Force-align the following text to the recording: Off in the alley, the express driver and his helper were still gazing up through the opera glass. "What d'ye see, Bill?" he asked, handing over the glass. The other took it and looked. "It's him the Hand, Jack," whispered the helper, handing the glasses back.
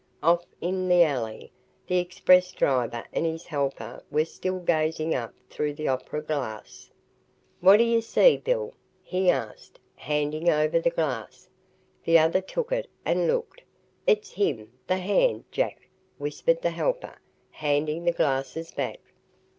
Off 0.23 0.47
in 0.61 0.89
the 0.89 1.03
alley, 1.03 1.51
the 1.85 1.99
express 1.99 2.53
driver 2.53 3.03
and 3.13 3.23
his 3.23 3.45
helper 3.45 4.03
were 4.09 4.25
still 4.25 4.57
gazing 4.57 5.13
up 5.13 5.31
through 5.47 5.75
the 5.75 5.87
opera 5.87 6.23
glass. 6.23 6.89
"What 7.59 7.77
d'ye 7.77 7.99
see, 7.99 8.37
Bill?" 8.37 8.73
he 9.03 9.29
asked, 9.29 9.77
handing 9.95 10.49
over 10.49 10.79
the 10.79 10.89
glass. 10.89 11.47
The 12.03 12.17
other 12.17 12.41
took 12.41 12.71
it 12.71 12.89
and 13.05 13.27
looked. 13.27 13.61
"It's 14.07 14.31
him 14.31 14.71
the 14.87 14.97
Hand, 14.97 15.43
Jack," 15.51 15.87
whispered 16.17 16.63
the 16.63 16.71
helper, 16.71 17.19
handing 17.51 18.03
the 18.05 18.11
glasses 18.11 18.71
back. 18.71 19.01